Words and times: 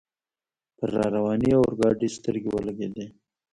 پر 0.77 0.89
را 0.95 1.05
روانې 1.15 1.51
اورګاډي 1.59 2.07
سترګې 2.17 2.49
ولګېدې. 2.51 3.05